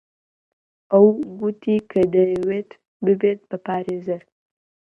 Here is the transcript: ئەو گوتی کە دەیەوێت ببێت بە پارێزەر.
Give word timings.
ئەو 0.91 1.05
گوتی 1.39 1.77
کە 1.91 2.01
دەیەوێت 2.13 2.69
ببێت 3.05 3.39
بە 3.49 3.57
پارێزەر. 3.65 4.23